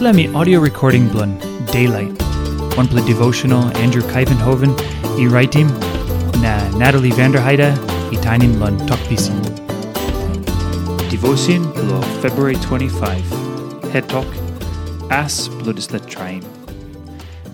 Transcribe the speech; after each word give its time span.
Me 0.00 0.26
audio 0.34 0.60
recording 0.60 1.08
blun 1.08 1.38
Daylight. 1.66 2.20
One 2.76 2.88
play 2.88 3.04
devotional 3.06 3.64
Andrew 3.76 4.02
Kuyvenhoven, 4.02 4.74
e 5.18 5.28
writing 5.28 5.68
na 6.42 6.68
Natalie 6.76 7.12
Vanderheide, 7.12 7.72
e 8.12 8.16
tinin 8.16 8.54
blun 8.58 8.76
talkpisin. 8.88 9.40
Devotion 11.10 11.62
blo 11.72 12.02
February 12.20 12.56
25. 12.56 13.92
Head 13.92 14.08
talk. 14.08 14.26
As 15.10 15.48
bloodislet 15.48 16.06
trying. 16.06 16.44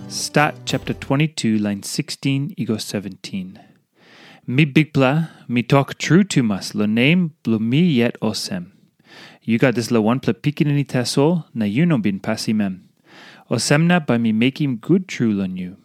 Stat 0.08 0.54
chapter 0.64 0.94
22, 0.94 1.58
line 1.58 1.82
16, 1.82 2.54
ego 2.56 2.78
17. 2.78 3.60
Mi 4.46 4.64
bigpla, 4.64 5.28
mi 5.46 5.62
talk 5.62 5.98
true 5.98 6.24
to 6.24 6.42
mas, 6.42 6.74
lo 6.74 6.86
name 6.86 7.32
blu 7.44 7.58
mi 7.58 7.82
yet 7.82 8.18
osem. 8.20 8.79
You 9.50 9.58
got 9.58 9.74
this 9.74 9.90
la 9.90 9.98
one 9.98 10.20
pla 10.20 10.32
pikinini 10.32 10.86
taso, 10.86 11.44
na 11.52 11.64
you 11.64 11.84
no 11.84 11.98
bin 11.98 12.20
passimem. 12.20 12.82
Osemna 13.50 14.06
by 14.06 14.16
me 14.16 14.30
making 14.30 14.76
good 14.76 15.08
true 15.08 15.32
lon 15.32 15.56
you. 15.56 15.76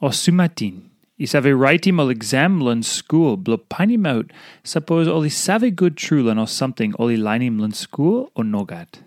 Osumatin, 0.00 0.82
is 1.18 1.32
have 1.32 1.44
writing 1.44 1.98
ol 1.98 2.08
exam 2.08 2.60
lon 2.60 2.84
school, 2.84 3.36
blo 3.36 3.56
pinim 3.56 4.06
out, 4.06 4.30
suppose 4.62 5.08
oli 5.08 5.28
save 5.28 5.74
good 5.74 5.96
true 5.96 6.22
lon 6.22 6.38
or 6.38 6.46
something 6.46 6.94
oli 7.00 7.16
linim 7.16 7.58
lon 7.58 7.72
school 7.72 8.30
or 8.36 8.44
nogat. 8.44 9.00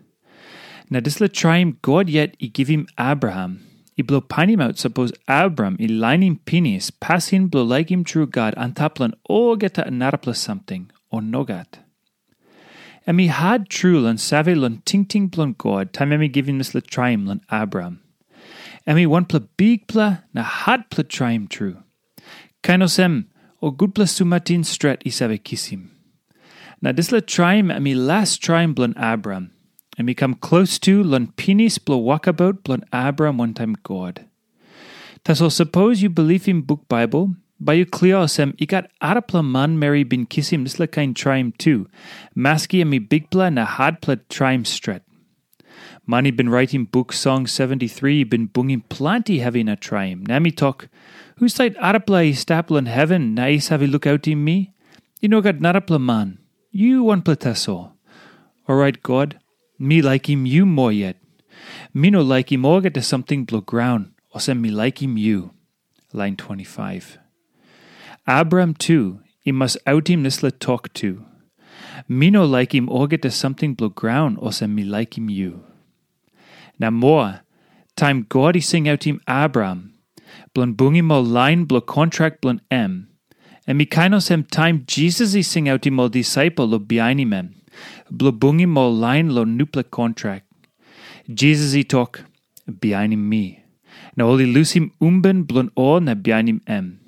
Na 0.89 0.99
this 0.99 1.21
la 1.21 1.27
try 1.27 1.59
him 1.59 1.77
God 1.81 2.09
yet 2.09 2.35
i 2.41 2.47
give 2.47 2.67
him 2.67 2.87
Abraham. 2.99 3.65
I 3.97 4.01
blo 4.01 4.19
pinim 4.19 4.61
out 4.61 4.77
suppose 4.77 5.13
Abram 5.29 5.77
i 5.79 5.87
linim 5.87 6.39
pinis, 6.43 6.91
passin 6.91 7.49
blo 7.49 7.63
like 7.63 7.89
him 7.89 8.03
true 8.03 8.27
God 8.27 8.53
antaplan 8.55 9.13
o 9.29 9.55
geta 9.55 9.83
narapla 9.83 10.35
something, 10.35 10.91
or 11.09 11.21
nogat. 11.21 11.79
Emi 13.07 13.27
had 13.27 13.69
true 13.69 13.99
lan 13.99 14.17
save 14.17 14.55
lan 14.55 14.81
ting 14.85 15.05
ting 15.05 15.27
blon 15.29 15.57
God, 15.57 15.91
time 15.91 16.11
emi 16.11 16.31
giving 16.31 16.57
this 16.57 16.73
la 16.73 16.81
trium 16.81 17.25
lan 17.25 17.41
Abram. 17.49 17.99
Emi 18.87 19.05
one 19.05 19.25
pla 19.25 19.39
big 19.57 19.87
pla 19.87 20.19
na 20.33 20.43
had 20.43 20.89
pla 20.89 21.03
trium 21.07 21.47
true. 21.47 21.77
Kainosem 22.63 23.25
o 23.61 23.71
good 23.71 23.93
pla 23.93 24.05
sumatin 24.05 24.63
stret 24.63 25.01
i 25.05 25.09
save 25.09 25.43
kissim. 25.43 25.89
Na 26.81 26.93
this 26.93 27.11
la 27.11 27.19
trium 27.19 27.67
emi 27.67 27.93
last 27.95 28.41
trium 28.41 28.73
blon 28.73 28.93
Abram. 28.95 29.51
Emi 29.99 30.15
come 30.15 30.35
close 30.35 30.79
to 30.79 31.03
lan 31.03 31.27
pinis 31.35 31.77
blo 31.77 32.01
walkabout 32.01 32.63
blon 32.63 32.83
Abram 32.93 33.37
one 33.37 33.53
time 33.53 33.75
God. 33.83 34.25
Taso 35.25 35.51
suppose 35.51 36.01
you 36.01 36.09
believe 36.09 36.47
in 36.47 36.61
book 36.61 36.87
Bible, 36.87 37.35
Bayu 37.63 37.85
kliosem 37.85 38.51
ikat 38.57 38.87
arapla 39.01 39.41
man 39.41 39.79
Mary 39.79 40.03
bin 40.03 40.25
kisim 40.25 40.65
nisla 40.65 40.91
kain 40.91 41.13
trium 41.13 41.53
too. 41.53 41.87
Maski 42.35 42.81
ami 42.81 42.99
bigpla 42.99 43.53
na 43.53 43.65
hadpla 43.65 44.19
trium 44.27 44.65
stret. 44.65 45.03
Mani 46.05 46.31
bin 46.31 46.49
writing 46.49 46.83
book 46.83 47.13
song 47.13 47.47
73 47.47 48.25
bin 48.25 48.47
bunging 48.47 48.81
plenty 48.89 49.39
heavy 49.39 49.63
na 49.63 49.75
trium. 49.75 50.25
Nami 50.25 50.51
talk. 50.51 50.89
Who 51.37 51.47
site 51.47 51.77
arapla 51.77 52.33
staplan 52.33 52.87
heaven 52.87 53.33
na 53.35 53.45
is 53.45 53.69
have 53.69 53.81
look 53.81 54.05
out 54.05 54.27
in 54.27 54.43
me? 54.43 54.73
You 55.21 55.29
know 55.29 55.39
got 55.39 55.55
narapla 55.55 56.01
man. 56.01 56.39
You 56.69 57.03
one 57.03 57.21
plataso. 57.21 57.93
Alright 58.67 59.01
God. 59.01 59.39
Me 59.79 60.01
like 60.01 60.29
him 60.29 60.45
you 60.45 60.65
more 60.65 60.91
yet. 60.91 61.15
Me 61.93 62.09
no 62.09 62.21
like 62.21 62.51
him 62.51 62.65
or 62.65 62.81
get 62.81 62.93
to 62.95 63.01
something 63.01 63.45
blow 63.45 63.61
ground. 63.61 64.11
Or 64.31 64.53
me 64.53 64.69
like 64.69 65.01
him 65.01 65.15
you. 65.15 65.51
Line 66.11 66.35
25. 66.35 67.19
Abram 68.25 68.73
too, 68.73 69.19
i 69.45 69.51
must 69.51 69.77
out 69.85 70.09
him 70.09 70.23
nisla 70.23 70.57
talk 70.57 70.93
to. 70.93 71.25
Me 72.07 72.29
no 72.29 72.45
like 72.45 72.73
him 72.73 72.87
or 72.89 73.05
get 73.05 73.21
to 73.21 73.29
something 73.29 73.73
blow 73.73 73.89
ground 73.89 74.37
or 74.39 74.53
send 74.53 74.73
me 74.73 74.83
like 74.83 75.17
him 75.17 75.29
you. 75.29 75.65
Now 76.79 76.89
more, 76.89 77.41
time 77.97 78.25
God 78.29 78.55
he 78.55 78.61
sing 78.61 78.87
out 78.87 79.03
him 79.03 79.19
Abram, 79.27 79.93
blon 80.55 80.73
bungi 80.73 81.03
mo 81.03 81.19
line 81.19 81.65
blow 81.65 81.81
contract 81.81 82.41
blon 82.41 82.61
em, 82.71 83.09
and 83.67 83.77
me 83.77 83.85
kainos 83.85 84.29
hem 84.29 84.45
time 84.45 84.85
Jesus 84.87 85.33
he 85.33 85.43
sing 85.43 85.67
out 85.67 85.85
him 85.85 85.99
all 85.99 86.07
disciple 86.07 86.65
lo 86.65 86.79
behind 86.79 87.19
him 87.19 87.33
em, 87.33 87.53
blow 88.09 88.31
bungi 88.31 88.67
mo 88.67 88.89
line 88.89 89.31
lo 89.31 89.43
nupla 89.43 89.83
contract. 89.91 90.45
Jesus 91.33 91.73
he 91.73 91.83
talk, 91.83 92.23
behind 92.79 93.29
me. 93.29 93.63
Now 94.15 94.29
only 94.29 94.45
lose 94.45 94.71
him 94.71 94.91
umben 95.01 95.43
blon 95.43 95.71
all 95.75 95.99
na 95.99 96.13
behind 96.13 96.61
em. 96.67 97.02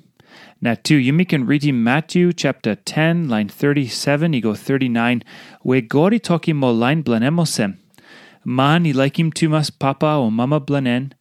Now, 0.66 0.74
too, 0.74 0.96
you 0.96 1.24
can 1.24 1.46
read 1.46 1.64
in 1.64 1.84
Matthew 1.84 2.32
chapter 2.32 2.74
10, 2.74 3.28
line 3.28 3.48
37, 3.48 4.34
ego 4.34 4.52
39, 4.52 5.22
where 5.62 5.80
God 5.80 6.12
is 6.12 6.22
talking 6.22 6.56
more 6.56 6.72
line 6.72 7.04
blanemosem. 7.04 7.78
Man, 8.44 8.84
he 8.84 8.92
like 8.92 9.16
him 9.16 9.30
too 9.30 9.48
mas 9.48 9.70
papa 9.70 10.16
or 10.16 10.32
mama 10.32 10.60
blanen, 10.60 11.12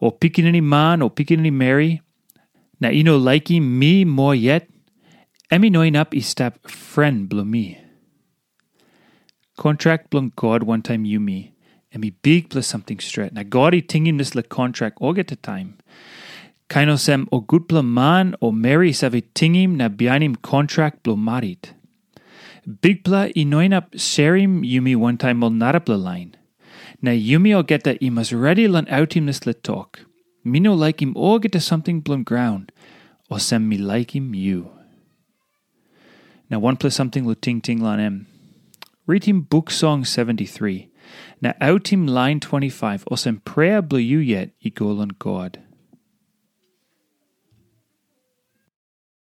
or 0.00 0.12
picking 0.12 0.46
any 0.46 0.62
man 0.62 1.02
or 1.02 1.10
picking 1.10 1.40
any 1.40 1.50
Mary. 1.50 2.00
Now, 2.80 2.88
know, 3.04 3.18
like 3.18 3.50
him 3.50 3.78
me 3.78 4.06
more 4.06 4.34
yet, 4.34 4.66
emi 5.52 5.70
is 6.14 6.26
step 6.26 6.66
friend 6.66 7.28
blo 7.28 7.44
me. 7.44 7.78
Contract 9.58 10.10
blon 10.10 10.34
God 10.36 10.62
one 10.62 10.80
time 10.80 11.04
you 11.04 11.20
me, 11.20 11.52
me 11.94 12.14
big 12.22 12.48
plus 12.48 12.66
something 12.66 13.00
straight. 13.00 13.34
Now, 13.34 13.42
God 13.42 13.74
he 13.74 13.82
tinging 13.82 14.16
this 14.16 14.34
le 14.34 14.42
contract 14.42 14.96
all 15.02 15.12
get 15.12 15.28
the 15.28 15.36
time. 15.36 15.76
Kainosem 16.68 17.28
o 17.30 17.40
gutpla 17.40 17.84
man 17.84 18.34
o 18.42 18.50
Mary 18.50 18.92
save 18.92 19.22
tingim 19.34 19.76
na 19.76 19.88
bianim 19.88 20.40
contract 20.42 21.04
blo 21.04 21.14
marit. 21.14 21.72
Bigpla 22.68 23.32
inoinap 23.34 23.92
sharim 23.92 24.64
yumi 24.64 24.96
one 24.96 25.16
time 25.16 25.44
ol 25.44 25.50
narapla 25.50 26.02
line. 26.02 26.36
Na 27.00 27.12
yumi 27.12 27.54
o 27.54 27.62
geta 27.62 27.94
imas 28.02 28.38
ready 28.38 28.66
lan 28.66 28.86
outim 28.86 29.26
this 29.26 29.40
talk. 29.62 30.00
Mino 30.42 30.74
o 30.74 31.38
geta 31.38 31.60
something 31.60 32.02
blon 32.02 32.24
ground. 32.24 32.72
O 33.30 33.38
sem 33.38 33.68
mi 33.68 33.78
like 33.78 34.16
him 34.16 34.34
you. 34.34 34.70
Now 36.50 36.58
one 36.58 36.76
plus 36.76 36.96
something 36.96 37.24
lo 37.24 37.34
ting 37.34 37.62
lan 37.80 38.00
em. 38.00 38.26
Read 39.06 39.24
him 39.24 39.42
book 39.42 39.70
song 39.70 40.04
73. 40.04 40.90
Na 41.40 41.52
outim 41.60 42.08
line 42.08 42.40
25. 42.40 43.04
O 43.08 43.14
sem 43.14 43.36
prayer 43.38 43.82
blo 43.82 43.98
you 43.98 44.18
yet, 44.18 44.50
golan 44.74 45.10
God. 45.20 45.62